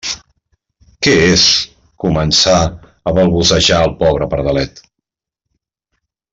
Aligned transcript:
Què 1.07 1.11
és? 1.25 1.43
—començà 2.05 2.55
a 3.11 3.15
balbucejar 3.19 3.85
el 3.89 3.95
pobre 4.03 4.31
pardalet. 4.35 4.85